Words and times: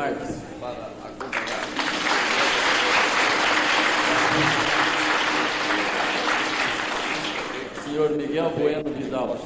Marques. 0.00 0.36
para 0.58 0.88
acompanhar. 1.04 1.60
Senhor 7.84 8.10
Miguel 8.12 8.50
Bueno 8.56 8.90
Vidal. 8.96 9.38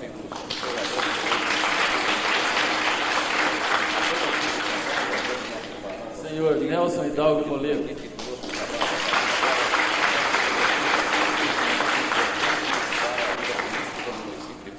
Senhor 6.22 6.56
Nelson 6.58 7.06
Hidalgo 7.08 7.46
Moledo. 7.48 7.88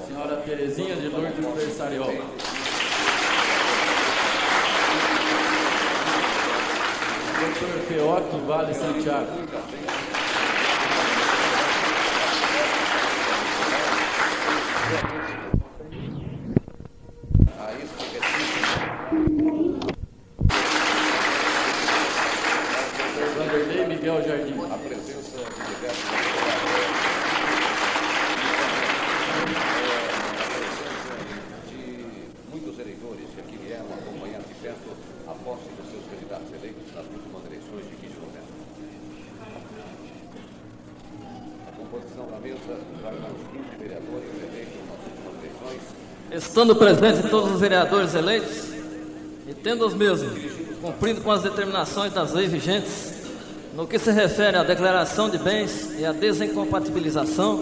Senhora 0.08 0.42
Terezinha 0.46 0.96
de 0.96 1.10
Lourdes 1.10 1.58
Versariol. 1.58 2.14
Feoc 8.06 8.46
Vale 8.46 8.72
Santiago. 8.76 9.32
A 17.58 17.74
isso 17.74 17.96
fica 17.98 18.20
Doutor 23.08 23.30
Vanderlei 23.40 23.88
Miguel 23.88 24.22
Jardim. 24.22 24.54
a 24.54 24.78
presença 24.78 25.38
de 25.40 25.62
diversos 25.74 26.10
de 31.70 31.82
muitos 32.52 32.80
eleitores 32.80 33.30
que 33.34 33.40
aqui 33.42 33.58
vieram 33.58 33.86
acompanhar 33.86 34.42
de 34.42 34.54
perto 34.62 35.16
a 35.28 35.34
posse 35.44 35.70
dos 35.70 35.90
seus 35.90 36.06
candidatos 36.06 36.54
eleitos 36.54 36.94
nas 36.94 37.06
últimas 37.06 37.44
eleições 37.46 37.90
de 37.90 37.96
15 37.96 38.14
de 38.14 38.20
novembro. 38.20 38.46
A 41.96 41.98
composição 41.98 42.28
da 42.28 42.40
mesa 42.40 42.58
os 42.58 43.48
15 43.52 43.78
vereadores 43.80 44.30
eleitos 44.44 44.74
nas 45.24 45.44
eleições 45.44 45.82
Estando 46.32 46.76
presentes 46.76 47.30
todos 47.30 47.52
os 47.54 47.60
vereadores 47.62 48.14
eleitos 48.14 48.74
e 49.48 49.54
tendo 49.54 49.88
os 49.88 49.94
mesmos 49.94 50.34
cumprindo 50.82 51.22
com 51.22 51.32
as 51.32 51.42
determinações 51.42 52.12
das 52.12 52.34
leis 52.34 52.52
vigentes 52.52 53.14
no 53.74 53.88
que 53.88 53.98
se 53.98 54.12
refere 54.12 54.58
à 54.58 54.64
declaração 54.64 55.30
de 55.30 55.38
bens 55.38 55.98
e 55.98 56.06
à 56.06 56.12
desincompatibilização, 56.12 57.62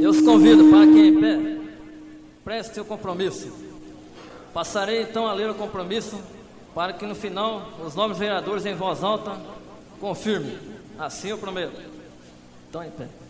eu 0.00 0.10
os 0.10 0.20
convido 0.22 0.70
para 0.70 0.86
que 0.86 0.98
em 0.98 1.20
pé 1.20 1.58
preste 2.42 2.80
o 2.80 2.84
compromisso. 2.84 3.52
Passarei 4.54 5.02
então 5.02 5.26
a 5.26 5.34
ler 5.34 5.50
o 5.50 5.54
compromisso 5.54 6.18
para 6.74 6.94
que 6.94 7.04
no 7.04 7.14
final 7.14 7.70
os 7.84 7.94
novos 7.94 8.16
vereadores 8.16 8.64
em 8.64 8.74
voz 8.74 9.04
alta 9.04 9.36
confirmem. 10.00 10.58
Assim 10.98 11.28
eu 11.28 11.38
prometo. 11.38 11.80
Então 12.68 12.82
em 12.82 12.90
pé. 12.90 13.25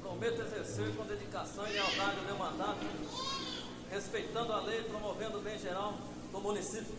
Prometo 0.00 0.42
exercer 0.42 0.96
com 0.96 1.04
dedicação 1.04 1.66
e 1.66 1.72
lealdade 1.72 2.20
o 2.20 2.24
meu 2.24 2.36
mandato, 2.36 2.86
respeitando 3.90 4.52
a 4.52 4.60
lei 4.60 4.80
e 4.80 4.84
promovendo 4.84 5.38
o 5.38 5.40
bem 5.40 5.58
geral 5.58 5.98
do 6.30 6.40
município. 6.40 6.94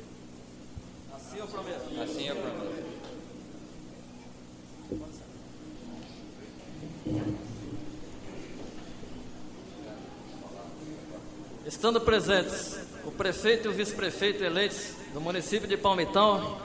Assim 1.15 1.37
eu 1.37 1.47
prometo. 1.47 2.01
Assim 2.01 2.27
eu 2.27 2.35
prometo. 2.35 3.03
Estando 11.65 12.01
presentes 12.01 12.77
o 13.05 13.11
prefeito 13.11 13.67
e 13.67 13.71
o 13.71 13.73
vice-prefeito 13.73 14.43
eleitos 14.43 14.93
do 15.13 15.21
município 15.21 15.67
de 15.67 15.77
Palmitão 15.77 16.57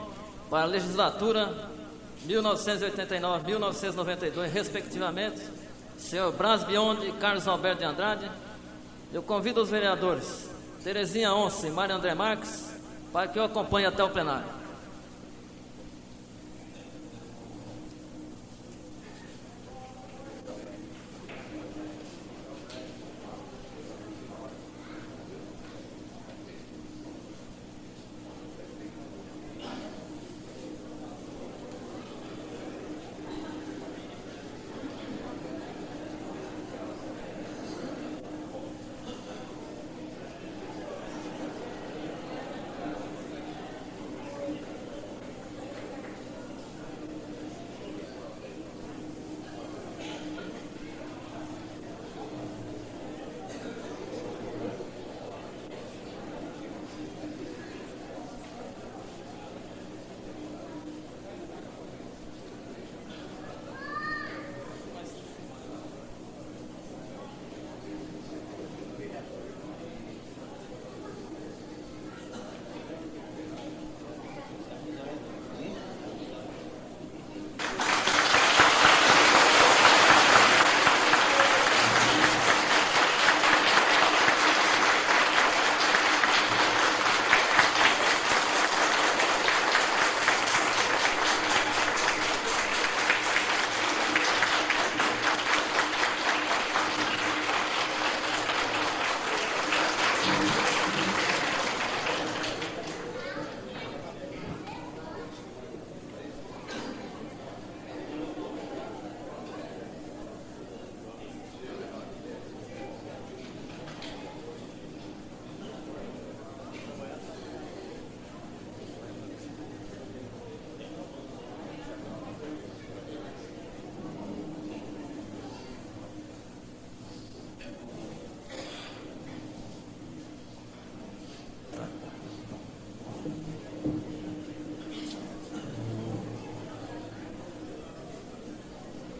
para 0.51 0.63
a 0.63 0.67
legislatura 0.67 1.78
1989-1992, 2.27 4.51
respectivamente, 4.51 5.41
senhor 5.97 6.33
Bras 6.33 6.65
Biondi 6.65 7.07
e 7.09 7.13
Carlos 7.13 7.47
Alberto 7.47 7.79
de 7.81 7.85
Andrade, 7.85 8.29
eu 9.13 9.23
convido 9.23 9.63
os 9.63 9.71
vereadores 9.71 10.51
Terezinha 10.83 11.35
Onça 11.35 11.67
e 11.67 11.71
Mário 11.71 11.97
André 11.97 12.15
Marques 12.15 12.73
para 13.13 13.29
que 13.29 13.39
eu 13.39 13.45
acompanhe 13.45 13.87
até 13.87 14.03
o 14.03 14.11
plenário. 14.11 14.58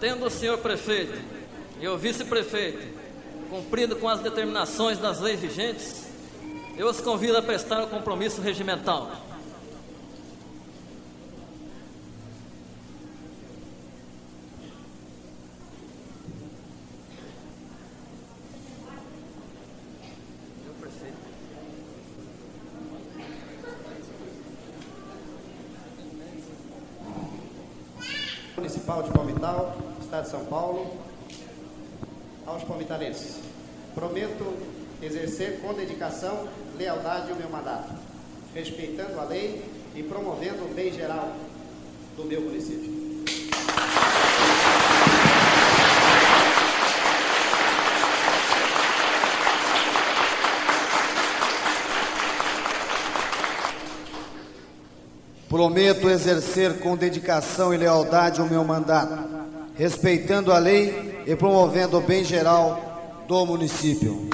Tendo 0.01 0.27
o 0.27 0.31
senhor 0.31 0.59
prefeito 0.59 1.19
e 1.81 1.89
o 1.89 1.99
vice-prefeito 1.99 2.87
cumprido 3.51 3.97
com 3.97 4.09
as 4.09 4.21
determinações 4.21 4.99
das 4.99 5.21
leis 5.21 5.41
vigentes, 5.41 6.07
eu 6.77 6.89
os 6.89 7.01
convido 7.01 7.37
a 7.37 7.43
prestar 7.43 7.83
o 7.83 7.89
compromisso 7.89 8.41
regimental. 8.41 9.11
Municipal 28.57 29.03
de 29.03 29.11
Palmital, 29.11 29.88
Estado 30.09 30.25
de 30.25 30.31
São 30.31 30.45
Paulo, 30.47 30.91
aos 32.47 32.65
palmitalenses. 32.65 33.41
Prometo 33.95 34.55
exercer 35.03 35.61
com 35.61 35.75
dedicação, 35.75 36.49
lealdade 36.79 37.31
o 37.31 37.37
meu 37.37 37.51
mandato, 37.51 37.93
respeitando 38.55 39.21
a 39.21 39.25
lei 39.25 39.63
e 39.95 40.03
promovendo 40.03 40.65
o 40.65 40.73
bem 40.73 40.91
geral 40.95 41.31
do 42.17 42.25
meu 42.25 42.41
município. 42.41 42.91
Prometo 55.51 56.09
exercer 56.09 56.79
com 56.79 56.97
dedicação 56.97 57.75
e 57.75 57.77
lealdade 57.77 58.41
o 58.41 58.47
meu 58.47 58.65
mandato, 58.65 59.38
respeitando 59.79 60.53
a 60.53 60.59
lei 60.59 61.23
e 61.25 61.37
promovendo 61.37 61.99
o 61.99 62.01
bem 62.01 62.25
geral 62.25 63.25
do 63.29 63.47
município. 63.47 64.29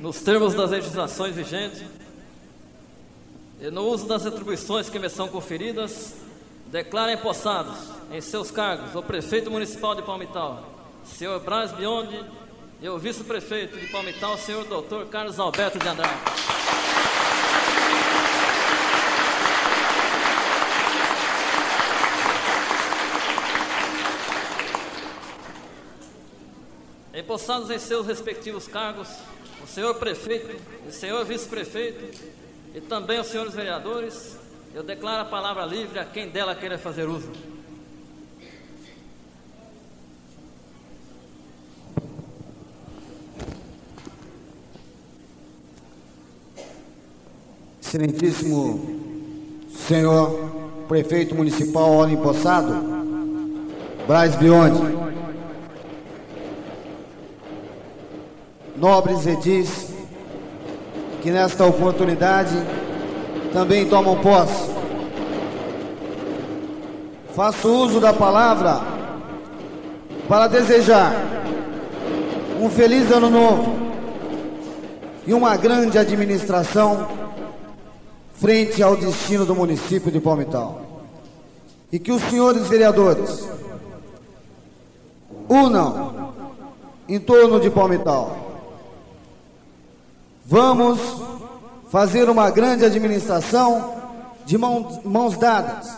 Nos 0.00 0.22
termos 0.22 0.54
das 0.54 0.70
legislações 0.70 1.34
vigentes 1.34 1.82
e 3.60 3.70
no 3.70 3.82
uso 3.82 4.06
das 4.06 4.24
atribuições 4.24 4.88
que 4.88 4.98
me 4.98 5.10
são 5.10 5.28
conferidas, 5.28 6.14
declaro 6.68 7.10
empossados 7.10 7.76
em 8.10 8.22
seus 8.22 8.50
cargos 8.50 8.94
o 8.94 9.02
prefeito 9.02 9.50
municipal 9.50 9.94
de 9.94 10.02
Palmital, 10.02 10.64
senhor 11.04 11.40
Braz 11.40 11.72
Biondi, 11.72 12.24
e 12.80 12.88
o 12.88 12.98
vice-prefeito 12.98 13.76
de 13.78 13.86
Palmital, 13.86 14.36
senhor 14.36 14.64
doutor 14.64 15.06
Carlos 15.06 15.38
Alberto 15.38 15.78
de 15.78 15.88
Andrade. 15.88 16.14
Empossados 27.14 27.70
em 27.70 27.78
seus 27.78 28.06
respectivos 28.06 28.68
cargos, 28.68 29.08
o 29.64 29.66
senhor 29.66 29.94
prefeito, 29.94 30.54
o 30.86 30.92
senhor 30.92 31.24
vice-prefeito 31.24 32.26
e 32.74 32.80
também 32.80 33.18
os 33.18 33.28
senhores 33.28 33.54
vereadores, 33.54 34.36
eu 34.74 34.82
declaro 34.82 35.22
a 35.22 35.24
palavra 35.24 35.64
livre 35.64 35.98
a 35.98 36.04
quem 36.04 36.28
dela 36.28 36.54
queira 36.54 36.76
fazer 36.76 37.08
uso. 37.08 37.55
Excelentíssimo 47.96 48.78
senhor 49.88 50.50
prefeito 50.86 51.34
municipal 51.34 51.90
Ora 51.92 52.10
Empossado, 52.10 52.74
Braz 54.06 54.36
Bionde, 54.36 54.82
nobres 58.76 59.26
edis 59.26 59.88
que 61.22 61.30
nesta 61.30 61.64
oportunidade 61.64 62.54
também 63.50 63.88
tomam 63.88 64.18
posse. 64.18 64.70
Faço 67.34 67.66
uso 67.66 67.98
da 67.98 68.12
palavra 68.12 68.82
para 70.28 70.48
desejar 70.48 71.14
um 72.60 72.68
feliz 72.68 73.10
ano 73.10 73.30
novo 73.30 73.74
e 75.26 75.32
uma 75.32 75.56
grande 75.56 75.96
administração 75.96 77.24
frente 78.38 78.82
ao 78.82 78.96
destino 78.96 79.46
do 79.46 79.54
município 79.54 80.10
de 80.10 80.20
Palmital. 80.20 80.82
E 81.90 81.98
que 81.98 82.12
os 82.12 82.22
senhores 82.22 82.66
vereadores 82.68 83.48
unam 85.48 86.32
em 87.08 87.18
torno 87.18 87.60
de 87.60 87.70
Palmital. 87.70 88.36
Vamos 90.44 91.00
fazer 91.88 92.28
uma 92.28 92.50
grande 92.50 92.84
administração 92.84 93.94
de 94.44 94.58
mãos, 94.58 95.00
mãos 95.04 95.36
dadas. 95.36 95.96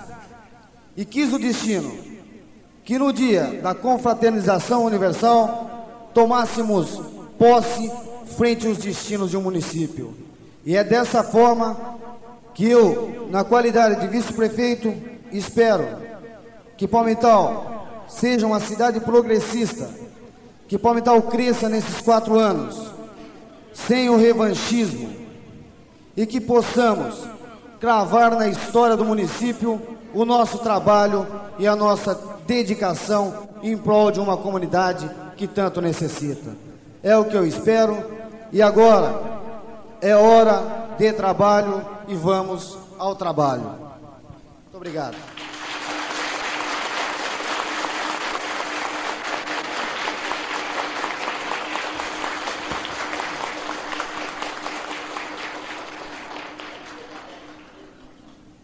E 0.97 1.05
quis 1.05 1.33
o 1.33 1.39
destino 1.39 1.93
que 2.85 2.99
no 2.99 3.13
dia 3.13 3.61
da 3.63 3.75
confraternização 3.75 4.85
universal 4.85 6.11
tomássemos 6.15 7.01
posse 7.39 7.91
frente 8.37 8.67
aos 8.67 8.79
destinos 8.79 9.31
de 9.31 9.37
um 9.37 9.43
município. 9.43 10.15
E 10.65 10.77
é 10.77 10.83
dessa 10.83 11.23
forma 11.23 11.98
que 12.59 12.69
eu, 12.69 13.29
na 13.31 13.45
qualidade 13.45 14.01
de 14.01 14.09
vice-prefeito, 14.09 14.93
espero 15.31 15.87
que 16.77 16.89
Palmital 16.89 17.87
seja 18.09 18.49
uma 18.49 18.59
cidade 18.59 18.99
progressista, 18.99 19.89
que 20.67 20.77
Palmital 20.77 21.23
cresça 21.23 21.69
nesses 21.69 22.01
quatro 22.01 22.37
anos, 22.37 22.91
sem 23.73 24.11
o 24.11 24.17
revanchismo, 24.17 25.09
e 26.17 26.27
que 26.27 26.41
possamos 26.41 27.29
cravar 27.79 28.35
na 28.35 28.49
história 28.49 28.97
do 28.97 29.05
município 29.05 29.81
o 30.13 30.25
nosso 30.25 30.59
trabalho 30.59 31.29
e 31.61 31.67
a 31.69 31.77
nossa 31.77 32.19
dedicação 32.45 33.51
em 33.63 33.77
prol 33.77 34.11
de 34.11 34.19
uma 34.19 34.37
comunidade 34.37 35.09
que 35.37 35.47
tanto 35.47 35.81
necessita. 35.81 36.57
É 37.05 37.17
o 37.17 37.25
que 37.25 37.37
eu 37.37 37.47
espero 37.47 38.03
e 38.51 38.61
agora 38.61 39.23
é 40.01 40.17
hora 40.17 40.88
de 40.99 41.13
trabalho 41.13 41.87
e 42.09 42.15
vamos 42.17 42.77
ao 42.99 43.15
trabalho. 43.15 43.63
Muito 43.63 44.75
obrigado. 44.75 45.17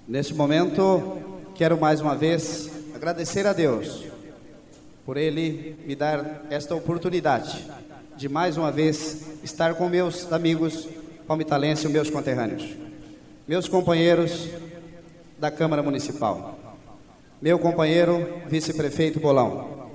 Neste 0.09 0.35
momento, 0.35 1.19
quero 1.55 1.79
mais 1.81 2.01
uma 2.01 2.17
vez 2.17 2.69
agradecer 2.95 3.47
a 3.47 3.53
Deus 3.53 4.05
por 5.07 5.17
Ele 5.17 5.77
me 5.87 5.95
dar 5.95 6.43
esta 6.51 6.75
oportunidade 6.75 7.65
de 8.17 8.29
mais 8.29 8.57
uma 8.57 8.71
vez 8.73 9.27
estar 9.43 9.75
com 9.75 9.89
meus 9.89 10.33
amigos 10.33 10.89
palmitalenses 11.27 11.85
e 11.85 11.89
meus 11.89 12.11
conterrâneos, 12.11 12.65
meus 13.47 13.69
companheiros 13.69 14.49
da 15.39 15.51
Câmara 15.51 15.83
Municipal, 15.83 16.59
meu 17.41 17.59
companheiro 17.59 18.41
vice-prefeito 18.49 19.21
Bolão. 19.21 19.91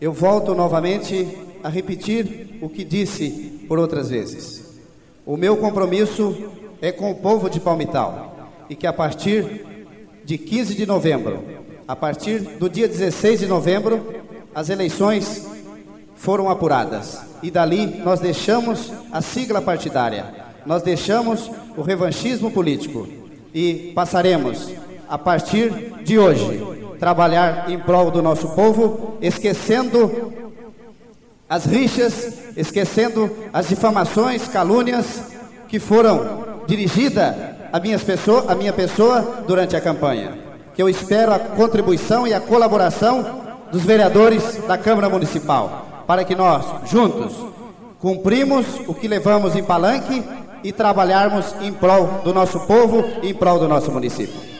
Eu 0.00 0.12
volto 0.12 0.54
novamente 0.54 1.38
a 1.62 1.68
repetir 1.68 2.58
o 2.60 2.68
que 2.68 2.84
disse 2.84 3.64
por 3.68 3.78
outras 3.78 4.10
vezes. 4.10 4.80
O 5.24 5.36
meu 5.36 5.56
compromisso 5.56 6.50
é 6.80 6.90
com 6.90 7.10
o 7.10 7.14
povo 7.14 7.48
de 7.48 7.60
Palmital 7.60 8.50
e 8.68 8.74
que 8.74 8.86
a 8.86 8.92
partir 8.92 9.64
de 10.24 10.36
15 10.36 10.74
de 10.74 10.86
novembro, 10.86 11.44
a 11.86 11.94
partir 11.94 12.40
do 12.40 12.68
dia 12.68 12.88
16 12.88 13.40
de 13.40 13.46
novembro, 13.46 14.22
as 14.54 14.68
eleições 14.68 15.46
foram 16.16 16.50
apuradas. 16.50 17.20
E 17.42 17.50
dali 17.50 17.86
nós 18.04 18.20
deixamos 18.20 18.92
a 19.10 19.20
sigla 19.20 19.60
partidária, 19.60 20.41
nós 20.66 20.82
deixamos 20.82 21.50
o 21.76 21.82
revanchismo 21.82 22.50
político 22.50 23.08
e 23.54 23.92
passaremos, 23.94 24.70
a 25.08 25.18
partir 25.18 25.70
de 26.02 26.18
hoje, 26.18 26.62
trabalhar 26.98 27.70
em 27.70 27.78
prol 27.78 28.10
do 28.10 28.22
nosso 28.22 28.48
povo, 28.50 29.18
esquecendo 29.20 30.32
as 31.48 31.64
rixas, 31.66 32.32
esquecendo 32.56 33.30
as 33.52 33.68
difamações, 33.68 34.48
calúnias 34.48 35.22
que 35.68 35.78
foram 35.78 36.62
dirigidas 36.66 37.34
a 37.72 37.80
minha 37.80 37.98
pessoa, 37.98 38.44
a 38.48 38.54
minha 38.54 38.72
pessoa 38.72 39.44
durante 39.46 39.74
a 39.76 39.80
campanha. 39.80 40.38
Que 40.74 40.82
eu 40.82 40.88
espero 40.88 41.32
a 41.32 41.38
contribuição 41.38 42.26
e 42.26 42.32
a 42.32 42.40
colaboração 42.40 43.42
dos 43.70 43.82
vereadores 43.82 44.58
da 44.66 44.78
Câmara 44.78 45.08
Municipal, 45.08 46.04
para 46.06 46.24
que 46.24 46.34
nós, 46.34 46.64
juntos, 46.90 47.34
cumprimos 47.98 48.66
o 48.86 48.94
que 48.94 49.08
levamos 49.08 49.56
em 49.56 49.62
palanque 49.62 50.22
e 50.64 50.72
trabalharmos 50.72 51.54
em 51.60 51.72
prol 51.72 52.22
do 52.24 52.32
nosso 52.32 52.60
povo 52.60 53.04
e 53.22 53.30
em 53.30 53.34
prol 53.34 53.58
do 53.58 53.68
nosso 53.68 53.90
município. 53.90 54.52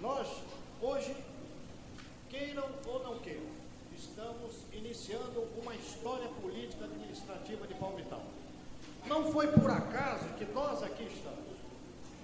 Nós, 0.00 0.28
hoje, 0.80 1.14
queiram 2.30 2.64
ou 2.86 3.02
não 3.02 3.18
queiram, 3.18 3.42
estamos 3.96 4.54
iniciando 5.08 5.48
uma 5.62 5.74
história 5.74 6.28
política 6.42 6.84
administrativa 6.84 7.66
de 7.66 7.74
Palmital. 7.74 8.22
Não 9.06 9.32
foi 9.32 9.46
por 9.48 9.70
acaso 9.70 10.26
que 10.36 10.44
nós 10.52 10.82
aqui 10.82 11.04
estamos. 11.04 11.38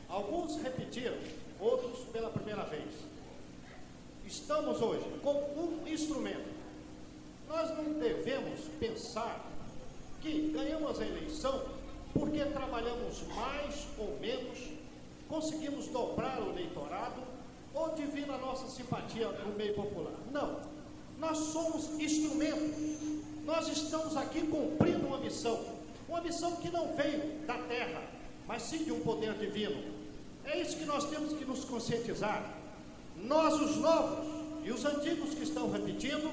Alguns 0.06 0.56
repetiram, 0.60 1.16
outros 1.58 2.00
pela 2.12 2.28
primeira 2.28 2.62
vez. 2.64 2.90
Estamos 4.26 4.82
hoje 4.82 5.04
com 5.22 5.32
um 5.32 5.88
instrumento. 5.88 6.52
Nós 7.48 7.74
não 7.76 7.94
devemos 7.94 8.60
pensar 8.78 9.42
que 10.20 10.50
ganhamos 10.50 11.00
a 11.00 11.06
eleição 11.06 11.64
porque 12.12 12.44
trabalhamos 12.44 13.22
mais 13.34 13.86
ou 13.98 14.18
menos, 14.20 14.58
conseguimos 15.28 15.88
dobrar 15.88 16.40
o 16.42 16.50
eleitorado 16.50 17.22
ou 17.72 17.94
divina 17.94 18.34
a 18.34 18.38
nossa 18.38 18.68
simpatia 18.68 19.28
no 19.28 19.54
meio 19.54 19.74
popular. 19.74 20.12
Não. 20.30 20.74
Nós 21.18 21.38
somos 21.38 21.99
instrumentos. 22.00 22.76
Nós 23.44 23.68
estamos 23.68 24.16
aqui 24.16 24.42
cumprindo 24.47 25.06
uma 25.06 25.18
missão. 25.18 25.64
Uma 26.09 26.21
missão 26.21 26.56
que 26.56 26.71
não 26.71 26.94
veio 26.94 27.47
da 27.47 27.54
terra, 27.54 28.02
mas 28.47 28.62
sim 28.62 28.85
de 28.85 28.92
um 28.92 29.00
poder 29.00 29.35
divino. 29.35 29.83
É 30.44 30.61
isso 30.61 30.76
que 30.76 30.85
nós 30.85 31.09
temos 31.09 31.33
que 31.33 31.44
nos 31.44 31.64
conscientizar. 31.64 32.42
Nós, 33.16 33.54
os 33.54 33.76
novos 33.76 34.26
e 34.64 34.71
os 34.71 34.85
antigos 34.85 35.35
que 35.35 35.42
estão 35.42 35.71
repetindo, 35.71 36.30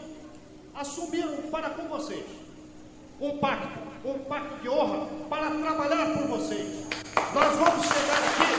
assumiram 0.74 1.50
para 1.50 1.70
com 1.72 1.88
vocês 1.88 2.26
um 3.22 3.38
pacto, 3.38 3.80
um 4.04 4.18
pacto 4.26 4.56
de 4.62 4.70
honra 4.70 5.08
para 5.30 5.52
trabalhar 5.52 6.18
por 6.18 6.28
vocês. 6.28 6.88
Nós 7.34 7.56
vamos 7.56 7.86
chegar 7.86 8.18
aqui 8.18 8.52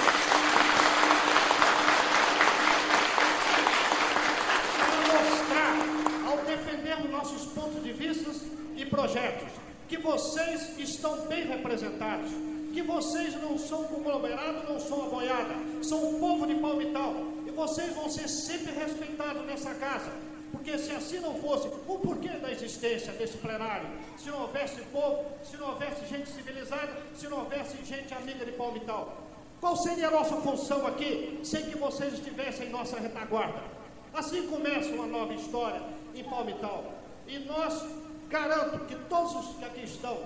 para 5.09 5.21
mostrar, 5.31 6.31
ao 6.31 6.37
defendermos 6.45 7.11
nossos 7.11 7.42
pontos 7.53 7.83
de 7.83 7.93
vista 7.93 8.31
e 8.77 8.85
projetos, 8.87 9.49
que 9.89 9.99
vocês 9.99 10.79
estão 10.79 11.27
bem 11.27 11.47
representados, 11.47 12.31
que 12.73 12.83
vocês 12.83 13.35
não 13.41 13.59
são 13.59 13.85
conglomerado, 13.85 14.73
não 14.73 14.81
são 14.81 15.07
a 15.07 15.09
boiada, 15.09 15.55
são 15.83 15.99
o 16.11 16.19
povo 16.19 16.47
de 16.47 16.55
Palmital, 16.55 17.15
e 17.47 17.51
vocês 17.51 17.95
vão 17.95 18.09
ser 18.09 18.29
sempre 18.29 18.73
respeitados 18.73 19.45
nessa 19.45 19.75
casa, 19.75 20.11
porque 20.51 20.79
se 20.79 20.91
assim 20.93 21.19
não 21.21 21.35
fosse, 21.35 21.69
o 21.69 21.99
porquê 21.99 22.29
da 22.29 22.51
existência 22.51 23.13
desse 23.13 23.37
plenário? 23.39 23.89
Se 24.17 24.31
não 24.31 24.43
houvesse 24.43 24.81
povo, 24.93 25.25
se 25.43 25.57
não 25.57 25.71
houvesse 25.71 26.07
gente 26.07 26.29
civilizada, 26.31 26.93
se 27.15 27.27
não 27.29 27.39
houvesse 27.41 27.77
gente 27.85 28.13
amiga 28.15 28.45
de 28.45 28.53
Palmital. 28.53 29.17
Qual 29.61 29.77
seria 29.77 30.09
a 30.09 30.11
nossa 30.11 30.37
função 30.37 30.87
aqui, 30.87 31.41
sem 31.43 31.67
que 31.67 31.77
vocês 31.77 32.15
estivessem 32.15 32.67
em 32.67 32.71
nossa 32.71 32.99
retaguarda? 32.99 33.63
Assim 34.15 34.47
começa 34.47 34.91
uma 34.91 35.07
nova 35.07 35.33
história 35.35 35.81
em 36.15 36.25
Palmital. 36.25 37.02
E 37.27 37.39
nós 37.41 37.85
garanto 38.29 38.87
que 38.87 38.95
todos 39.09 39.35
os 39.35 39.57
que 39.57 39.65
aqui 39.65 39.85
estão, 39.85 40.19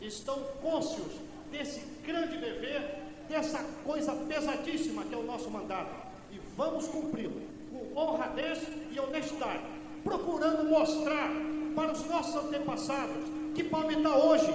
estão 0.00 0.38
cônscios 0.62 1.12
desse 1.50 1.80
grande 2.04 2.36
dever, 2.36 3.02
dessa 3.28 3.64
coisa 3.84 4.12
pesadíssima 4.12 5.04
que 5.04 5.14
é 5.14 5.16
o 5.16 5.24
nosso 5.24 5.50
mandato. 5.50 5.90
E 6.30 6.38
vamos 6.56 6.86
cumpri-lo 6.88 7.40
com 7.70 7.98
honradez 7.98 8.60
e 8.90 9.00
honestidade, 9.00 9.62
procurando 10.04 10.68
mostrar 10.68 11.30
para 11.74 11.92
os 11.92 12.04
nossos 12.06 12.36
antepassados 12.44 13.24
que 13.54 13.64
Palmital 13.64 14.26
hoje 14.26 14.52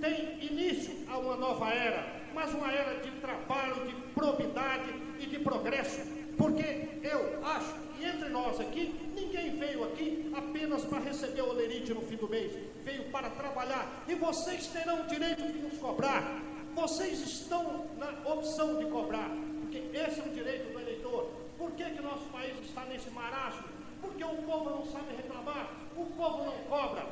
tem 0.00 0.38
início 0.44 0.94
a 1.08 1.18
uma 1.18 1.36
nova 1.36 1.70
era, 1.70 2.06
mas 2.34 2.52
uma 2.52 2.70
era 2.70 3.00
de 3.00 3.10
trabalho, 3.20 3.86
de 3.86 3.94
probidade 4.12 4.94
e 5.18 5.26
de 5.26 5.38
progresso. 5.38 6.00
Porque 6.36 6.88
eu 7.02 7.44
acho 7.44 7.74
entre 8.04 8.28
nós 8.28 8.60
aqui, 8.60 8.94
ninguém 9.14 9.58
veio 9.58 9.84
aqui 9.84 10.30
apenas 10.34 10.84
para 10.84 10.98
receber 11.00 11.42
o 11.42 11.50
olerite 11.50 11.94
no 11.94 12.02
fim 12.02 12.16
do 12.16 12.28
mês, 12.28 12.52
veio 12.84 13.04
para 13.04 13.30
trabalhar. 13.30 14.04
E 14.06 14.14
vocês 14.14 14.66
terão 14.66 15.02
o 15.02 15.06
direito 15.06 15.42
de 15.42 15.58
nos 15.58 15.78
cobrar. 15.78 16.42
Vocês 16.74 17.20
estão 17.20 17.86
na 17.98 18.10
opção 18.30 18.78
de 18.78 18.86
cobrar, 18.86 19.30
porque 19.60 19.78
esse 19.96 20.20
é 20.20 20.24
um 20.24 20.32
direito 20.32 20.72
do 20.72 20.80
eleitor. 20.80 21.30
Por 21.56 21.70
que, 21.72 21.84
que 21.84 22.02
nosso 22.02 22.24
país 22.26 22.54
está 22.64 22.84
nesse 22.84 23.10
marasmo? 23.10 23.64
Porque 24.00 24.24
o 24.24 24.36
povo 24.42 24.70
não 24.70 24.86
sabe 24.86 25.14
reclamar, 25.16 25.70
o 25.96 26.04
povo 26.04 26.44
não 26.44 26.58
cobra. 26.68 27.06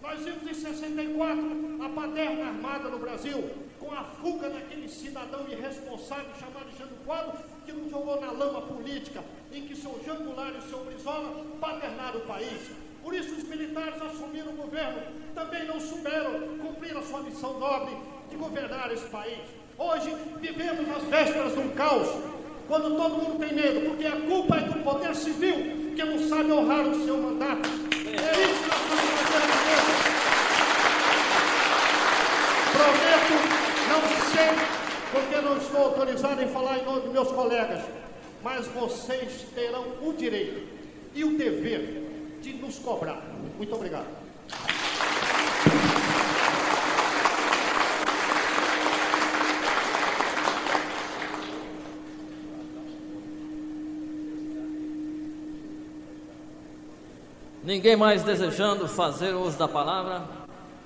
Nós 0.00 0.20
vimos 0.20 0.48
em 0.48 0.54
64 0.54 1.82
a 1.84 1.88
paterna 1.88 2.46
armada 2.46 2.88
no 2.88 2.98
Brasil, 2.98 3.50
com 3.88 3.94
a 3.94 4.04
fuga 4.04 4.50
daquele 4.50 4.86
cidadão 4.86 5.46
irresponsável 5.48 6.30
chamado 6.38 6.68
Jango 6.78 6.94
Quadro, 7.06 7.38
que 7.64 7.72
nos 7.72 7.90
jogou 7.90 8.20
na 8.20 8.30
lama 8.30 8.60
política, 8.60 9.24
em 9.50 9.62
que 9.62 9.74
seu 9.74 9.98
Jangular 10.04 10.52
e 10.58 10.68
seu 10.68 10.84
Brizola 10.84 11.46
paternaram 11.58 12.18
o 12.18 12.26
país. 12.26 12.70
Por 13.02 13.14
isso 13.14 13.34
os 13.34 13.44
militares 13.44 14.02
assumiram 14.02 14.52
o 14.52 14.56
governo, 14.56 15.00
também 15.34 15.64
não 15.64 15.80
souberam 15.80 16.58
cumprir 16.58 16.94
a 16.98 17.02
sua 17.02 17.22
missão 17.22 17.58
nobre 17.58 17.96
de 18.28 18.36
governar 18.36 18.92
esse 18.92 19.06
país. 19.06 19.38
Hoje 19.78 20.14
vivemos 20.38 20.86
nas 20.86 21.04
vésperas 21.04 21.54
de 21.54 21.60
um 21.60 21.70
caos, 21.70 22.08
quando 22.66 22.94
todo 22.94 23.22
mundo 23.22 23.38
tem 23.38 23.54
medo, 23.54 23.88
porque 23.88 24.06
a 24.06 24.20
culpa 24.20 24.56
é 24.56 24.60
do 24.60 24.82
poder 24.84 25.14
civil, 25.14 25.94
que 25.96 26.04
não 26.04 26.18
sabe 26.28 26.52
honrar 26.52 26.86
o 26.86 27.04
seu 27.06 27.16
mandato. 27.16 27.66
É 27.94 28.42
isso 28.44 28.62
que 28.62 28.68
nós 28.68 28.80
vamos 28.88 29.10
fazer 29.22 29.38
aqui 29.38 30.18
Prometo, 32.78 33.58
porque 35.10 35.40
não 35.40 35.56
estou 35.56 35.84
autorizado 35.84 36.42
em 36.42 36.48
falar 36.48 36.78
em 36.78 36.84
nome 36.84 37.00
dos 37.00 37.12
meus 37.12 37.32
colegas, 37.32 37.82
mas 38.42 38.66
vocês 38.68 39.46
terão 39.54 39.84
o 40.02 40.12
direito 40.12 40.66
e 41.14 41.24
o 41.24 41.36
dever 41.36 42.04
de 42.40 42.52
nos 42.54 42.78
cobrar. 42.78 43.22
Muito 43.56 43.74
obrigado. 43.74 44.06
Ninguém 57.68 57.96
mais 57.96 58.22
desejando 58.22 58.88
fazer 58.88 59.34
uso 59.34 59.58
da 59.58 59.68
palavra, 59.68 60.22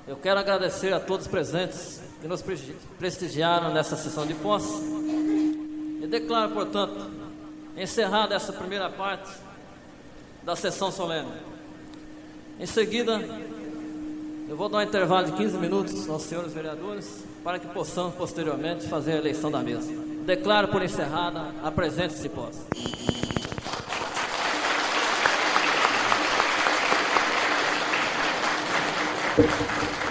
eu 0.08 0.16
quero 0.16 0.40
agradecer 0.40 0.92
a 0.92 0.98
todos 0.98 1.28
presentes 1.28 2.01
que 2.22 2.28
nos 2.28 2.40
prestigiaram 2.98 3.74
nessa 3.74 3.96
sessão 3.96 4.24
de 4.24 4.32
posse 4.34 4.80
e 6.00 6.06
declaro, 6.06 6.52
portanto, 6.52 7.10
encerrada 7.76 8.36
essa 8.36 8.52
primeira 8.52 8.88
parte 8.88 9.28
da 10.44 10.54
sessão 10.54 10.92
solene. 10.92 11.32
Em 12.60 12.66
seguida, 12.66 13.20
eu 14.48 14.56
vou 14.56 14.68
dar 14.68 14.78
um 14.78 14.82
intervalo 14.82 15.26
de 15.26 15.32
15 15.32 15.58
minutos 15.58 16.08
aos 16.08 16.22
senhores 16.22 16.52
vereadores 16.52 17.24
para 17.42 17.58
que 17.58 17.66
possamos 17.66 18.14
posteriormente 18.14 18.86
fazer 18.86 19.14
a 19.14 19.16
eleição 19.16 19.50
da 19.50 19.58
mesa. 19.58 19.92
Declaro 20.24 20.68
por 20.68 20.80
encerrada 20.80 21.52
a 21.60 21.72
presente 21.72 22.14
de 22.22 22.28
posse. 22.28 22.60
Adversário 29.36 30.01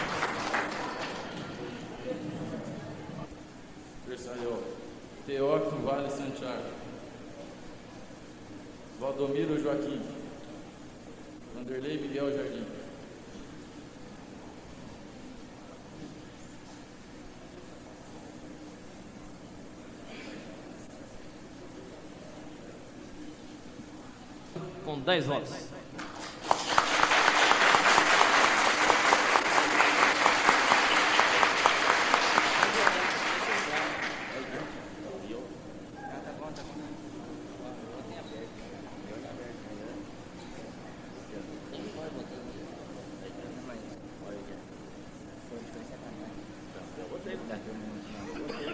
Com 24.84 25.00
10 25.00 25.26
votos. 25.26 25.72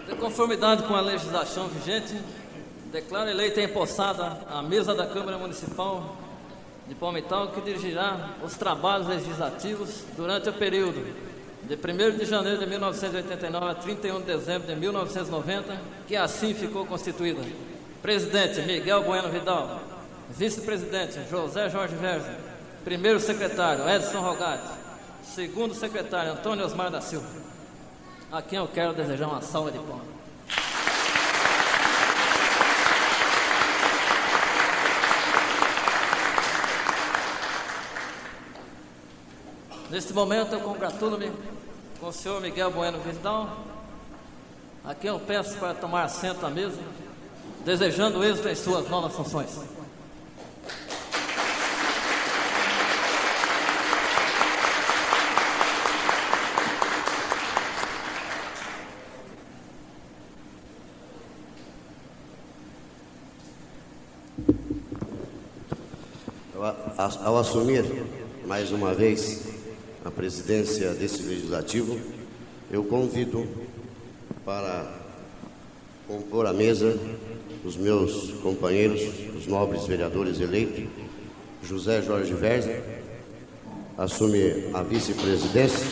De 0.08 0.14
conformidade 0.16 0.82
com 0.84 0.94
a 0.94 1.00
legislação 1.00 1.68
vigente, 1.68 2.14
declaro 2.90 3.30
eleita 3.30 3.60
e 3.60 3.64
empossada 3.64 4.38
a 4.50 4.62
mesa 4.62 4.94
da 4.94 5.06
Câmara 5.06 5.38
Municipal 5.38 6.16
de 6.86 6.94
Palmital, 6.94 7.48
que 7.48 7.60
dirigirá 7.60 8.30
os 8.42 8.56
trabalhos 8.56 9.08
legislativos 9.08 10.04
durante 10.16 10.48
o 10.48 10.52
período 10.52 11.04
de 11.64 11.74
1 11.74 12.18
de 12.18 12.24
janeiro 12.24 12.58
de 12.58 12.66
1989 12.66 13.70
a 13.70 13.74
31 13.74 14.20
de 14.20 14.26
dezembro 14.26 14.68
de 14.68 14.74
1990, 14.74 15.78
que 16.06 16.16
assim 16.16 16.54
ficou 16.54 16.86
constituída. 16.86 17.42
Presidente 18.00 18.62
Miguel 18.62 19.02
Bueno 19.02 19.28
Vidal, 19.28 19.80
vice-presidente 20.30 21.20
José 21.30 21.68
Jorge 21.68 21.94
Verge, 21.96 22.48
Primeiro 22.88 23.20
secretário, 23.20 23.86
Edson 23.86 24.20
Rogatti. 24.20 24.78
Segundo 25.22 25.74
secretário, 25.74 26.32
Antônio 26.32 26.64
Osmar 26.64 26.90
da 26.90 27.02
Silva. 27.02 27.26
A 28.32 28.40
quem 28.40 28.58
eu 28.58 28.66
quero 28.66 28.94
desejar 28.94 29.26
uma 29.26 29.42
salva 29.42 29.70
de 29.70 29.78
palmas. 29.78 30.17
Neste 39.90 40.12
momento 40.12 40.52
eu 40.52 40.60
congratulo-me 40.60 41.32
com 41.98 42.08
o 42.08 42.12
senhor 42.12 42.42
Miguel 42.42 42.70
Bueno 42.70 42.98
Vidal, 42.98 43.64
a 44.84 44.94
quem 44.94 45.08
eu 45.08 45.18
peço 45.18 45.56
para 45.56 45.72
tomar 45.72 46.02
assento 46.04 46.44
à 46.44 46.50
mesa, 46.50 46.78
desejando 47.64 48.22
êxito 48.22 48.48
em 48.48 48.54
suas 48.54 48.86
novas 48.90 49.14
funções. 49.14 49.48
Ao 67.24 67.38
assumir 67.38 67.84
mais 68.46 68.70
uma 68.70 68.92
vez 68.92 69.47
presidência 70.18 70.94
desse 70.94 71.22
legislativo, 71.22 71.96
eu 72.72 72.82
convido 72.82 73.46
para 74.44 74.92
compor 76.08 76.44
a 76.44 76.52
mesa 76.52 76.98
os 77.64 77.76
meus 77.76 78.32
companheiros, 78.42 79.00
os 79.36 79.46
nobres 79.46 79.86
vereadores 79.86 80.40
eleitos, 80.40 80.86
José 81.62 82.02
Jorge 82.02 82.34
Verza, 82.34 82.82
assume 83.96 84.70
a 84.74 84.82
vice-presidência. 84.82 85.86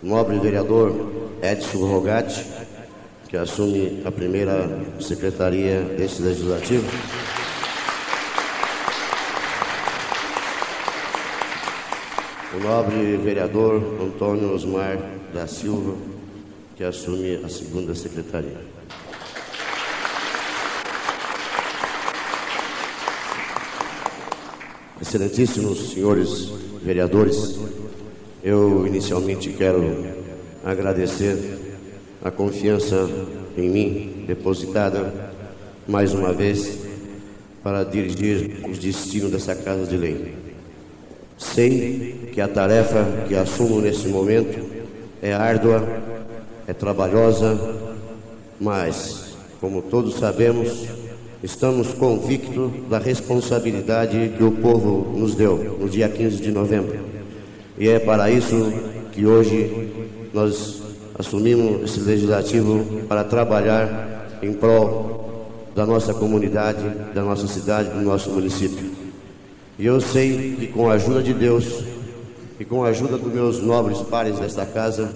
Nobre 0.00 0.38
vereador 0.38 1.10
Edson 1.42 1.78
Rogatti, 1.78 2.59
que 3.30 3.36
assume 3.36 4.02
a 4.04 4.10
primeira 4.10 4.68
secretaria 4.98 5.82
desse 5.96 6.20
legislativo. 6.20 6.84
O 12.52 12.58
nobre 12.58 13.16
vereador 13.18 14.00
Antônio 14.02 14.52
Osmar 14.52 14.98
da 15.32 15.46
Silva, 15.46 15.96
que 16.74 16.82
assume 16.82 17.36
a 17.44 17.48
segunda 17.48 17.94
secretaria. 17.94 18.58
Excelentíssimos 25.00 25.92
senhores 25.92 26.50
vereadores, 26.82 27.60
eu 28.42 28.84
inicialmente 28.88 29.50
quero 29.50 29.84
agradecer 30.64 31.69
a 32.22 32.30
confiança 32.30 33.08
em 33.56 33.68
mim 33.68 34.24
depositada 34.26 35.12
mais 35.88 36.12
uma 36.12 36.32
vez 36.32 36.78
para 37.62 37.82
dirigir 37.84 38.66
os 38.68 38.78
destinos 38.78 39.30
dessa 39.30 39.54
casa 39.54 39.86
de 39.86 39.96
lei. 39.96 40.34
Sei 41.38 42.30
que 42.32 42.40
a 42.40 42.48
tarefa 42.48 43.24
que 43.26 43.34
assumo 43.34 43.80
nesse 43.80 44.08
momento 44.08 44.64
é 45.22 45.32
árdua, 45.32 45.86
é 46.66 46.72
trabalhosa, 46.72 47.58
mas, 48.60 49.34
como 49.60 49.82
todos 49.82 50.16
sabemos, 50.16 50.86
estamos 51.42 51.88
convictos 51.94 52.70
da 52.88 52.98
responsabilidade 52.98 54.34
que 54.36 54.44
o 54.44 54.52
povo 54.52 55.18
nos 55.18 55.34
deu 55.34 55.78
no 55.80 55.88
dia 55.88 56.08
15 56.08 56.36
de 56.36 56.50
novembro. 56.50 56.98
E 57.78 57.88
é 57.88 57.98
para 57.98 58.30
isso 58.30 58.72
que 59.12 59.24
hoje 59.24 59.90
nós 60.32 60.79
assumimos 61.20 61.82
esse 61.82 62.00
legislativo 62.00 63.02
para 63.06 63.22
trabalhar 63.22 64.38
em 64.42 64.52
prol 64.52 65.48
da 65.74 65.86
nossa 65.86 66.12
comunidade, 66.12 66.82
da 67.14 67.22
nossa 67.22 67.46
cidade, 67.46 67.90
do 67.90 68.00
nosso 68.00 68.30
município. 68.30 68.90
E 69.78 69.86
eu 69.86 70.00
sei 70.00 70.56
que 70.58 70.66
com 70.68 70.90
a 70.90 70.94
ajuda 70.94 71.22
de 71.22 71.32
Deus 71.32 71.84
e 72.58 72.64
com 72.64 72.84
a 72.84 72.88
ajuda 72.88 73.16
dos 73.16 73.32
meus 73.32 73.62
nobres 73.62 73.98
pares 73.98 74.38
desta 74.38 74.66
casa, 74.66 75.10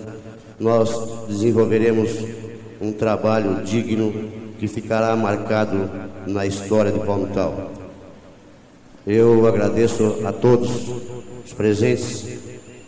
nós 0.61 1.27
desenvolveremos 1.27 2.11
um 2.81 2.93
trabalho 2.93 3.62
digno 3.64 4.12
que 4.59 4.69
ficará 4.69 5.14
marcado 5.17 5.90
na 6.27 6.47
história 6.47 6.93
de 6.93 7.01
Palmital. 7.01 7.73
Eu 9.07 9.47
agradeço 9.47 10.21
a 10.25 10.33
todos 10.33 10.71
os 11.45 11.53
presentes 11.53 12.27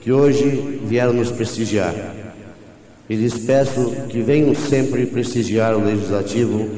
que 0.01 0.13
hoje 0.13 0.81
vieram 0.85 1.13
nos 1.13 1.31
prestigiar. 1.31 1.95
E 3.09 3.15
lhes 3.15 3.39
peço 3.39 3.93
que 4.09 4.21
venham 4.21 4.55
sempre 4.55 5.07
prestigiar 5.07 5.77
o 5.77 5.85
Legislativo, 5.85 6.69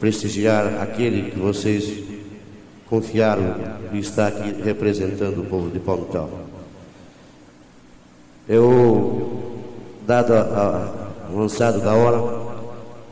prestigiar 0.00 0.80
aquele 0.80 1.30
que 1.30 1.38
vocês 1.38 2.02
confiaram 2.88 3.56
e 3.92 3.98
está 3.98 4.28
aqui 4.28 4.54
representando 4.62 5.42
o 5.42 5.44
povo 5.44 5.70
de 5.70 5.78
Palmital. 5.78 6.30
Eu, 8.48 9.42
dado 10.06 10.32
o 10.32 11.38
avançado 11.38 11.80
da 11.80 11.94
hora, 11.94 12.42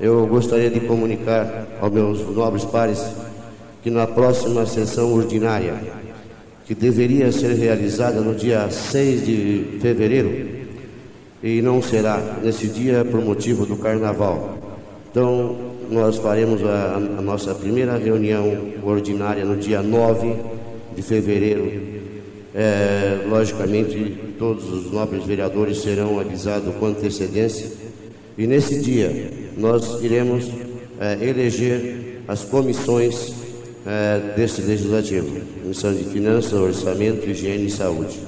eu 0.01 0.27
gostaria 0.27 0.71
de 0.71 0.81
comunicar 0.81 1.67
aos 1.81 1.93
meus 1.93 2.21
nobres 2.35 2.65
pares 2.65 3.05
que 3.83 3.91
na 3.91 4.07
próxima 4.07 4.67
sessão 4.67 5.13
ordinária, 5.13 5.75
que 6.67 6.75
deveria 6.75 7.31
ser 7.33 7.55
realizada 7.55 8.21
no 8.21 8.35
dia 8.35 8.69
6 8.71 9.27
de 9.27 9.79
fevereiro, 9.81 10.60
e 11.43 11.63
não 11.63 11.83
será 11.83 12.39
nesse 12.43 12.67
dia 12.67 13.05
por 13.05 13.23
motivo 13.23 13.65
do 13.65 13.77
carnaval. 13.77 14.59
Então, 15.11 15.57
nós 15.91 16.17
faremos 16.17 16.65
a, 16.65 16.95
a 17.19 17.23
nossa 17.23 17.55
primeira 17.55 17.97
reunião 17.97 18.73
ordinária 18.83 19.45
no 19.45 19.57
dia 19.57 19.83
9 19.83 20.37
de 20.95 21.03
fevereiro. 21.03 22.01
É, 22.55 23.21
logicamente, 23.29 24.17
todos 24.39 24.71
os 24.71 24.91
nobres 24.91 25.25
vereadores 25.25 25.79
serão 25.79 26.19
avisados 26.19 26.75
com 26.77 26.87
antecedência. 26.87 27.71
E 28.37 28.47
nesse 28.47 28.81
dia, 28.81 29.33
nós 29.57 30.03
iremos 30.03 30.51
é, 31.01 31.15
eleger 31.27 32.23
as 32.29 32.45
comissões 32.45 33.35
é, 33.87 34.35
legislativo: 34.37 35.41
Comissão 35.63 35.93
de 35.95 36.05
Finanças, 36.05 36.53
Orçamento, 36.53 37.29
Higiene 37.29 37.67
e 37.67 37.71
Saúde. 37.71 38.19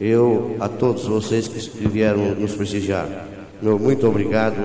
Eu, 0.00 0.56
a 0.58 0.68
todos 0.68 1.04
vocês 1.04 1.46
que 1.46 1.86
vieram 1.86 2.34
nos 2.34 2.54
prestigiar, 2.54 3.06
meu 3.60 3.78
muito 3.78 4.06
obrigado 4.06 4.56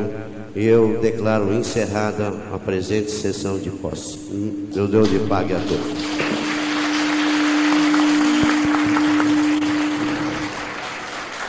eu 0.56 1.00
declaro 1.02 1.54
encerrada 1.54 2.34
a 2.54 2.58
presente 2.58 3.12
sessão 3.12 3.60
de 3.60 3.70
posse. 3.70 4.18
Meu 4.74 4.88
Deus 4.88 5.10
lhe 5.10 5.20
pague 5.28 5.54
a 5.54 5.60
todos. 5.60 6.25